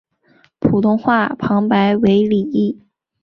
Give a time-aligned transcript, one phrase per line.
[0.57, 2.81] 普通话旁白为李易。